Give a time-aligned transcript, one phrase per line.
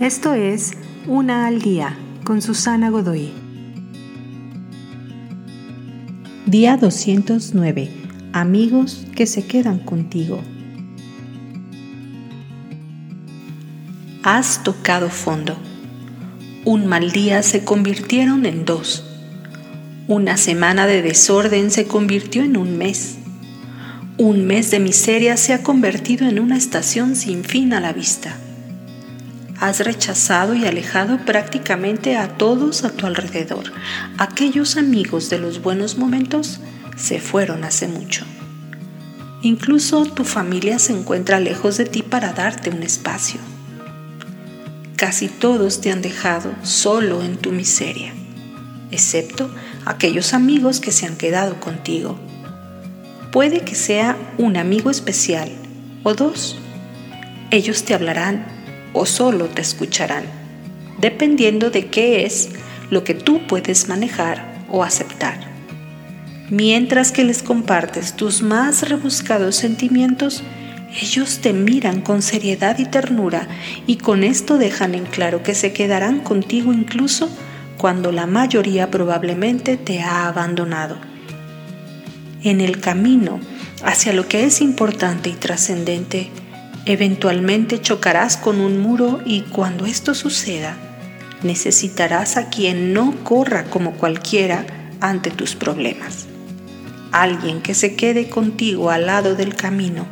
[0.00, 0.72] Esto es
[1.06, 3.32] Una al Día con Susana Godoy.
[6.44, 7.88] Día 209.
[8.34, 10.42] Amigos que se quedan contigo.
[14.22, 15.56] Has tocado fondo.
[16.66, 19.02] Un mal día se convirtieron en dos.
[20.08, 23.16] Una semana de desorden se convirtió en un mes.
[24.18, 28.36] Un mes de miseria se ha convertido en una estación sin fin a la vista.
[29.58, 33.72] Has rechazado y alejado prácticamente a todos a tu alrededor.
[34.18, 36.60] Aquellos amigos de los buenos momentos
[36.96, 38.24] se fueron hace mucho.
[39.40, 43.40] Incluso tu familia se encuentra lejos de ti para darte un espacio.
[44.96, 48.12] Casi todos te han dejado solo en tu miseria,
[48.90, 49.50] excepto
[49.84, 52.18] aquellos amigos que se han quedado contigo.
[53.30, 55.50] Puede que sea un amigo especial
[56.02, 56.58] o dos.
[57.50, 58.55] Ellos te hablarán
[58.96, 60.24] o solo te escucharán,
[60.98, 62.48] dependiendo de qué es
[62.88, 65.38] lo que tú puedes manejar o aceptar.
[66.48, 70.42] Mientras que les compartes tus más rebuscados sentimientos,
[70.98, 73.48] ellos te miran con seriedad y ternura
[73.86, 77.28] y con esto dejan en claro que se quedarán contigo incluso
[77.76, 80.96] cuando la mayoría probablemente te ha abandonado.
[82.42, 83.40] En el camino
[83.82, 86.30] hacia lo que es importante y trascendente,
[86.86, 90.76] eventualmente chocarás con un muro y cuando esto suceda,
[91.42, 94.64] necesitarás a quien no corra como cualquiera
[95.00, 96.26] ante tus problemas.
[97.12, 100.06] Alguien que se quede contigo al lado del camino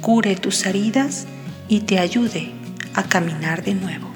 [0.00, 1.26] cure tus heridas
[1.68, 2.50] y te ayude
[2.94, 4.10] a caminar de nuevo.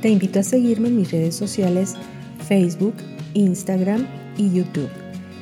[0.00, 1.94] Te invito a seguirme en mis redes sociales
[2.48, 2.96] Facebook,
[3.34, 5.01] Instagram y YouTube.